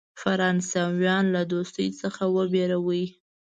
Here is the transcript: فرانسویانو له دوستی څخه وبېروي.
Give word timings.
فرانسویانو 0.21 1.33
له 1.35 1.41
دوستی 1.51 1.87
څخه 2.01 2.23
وبېروي. 2.35 3.05